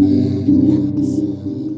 [0.00, 1.77] X.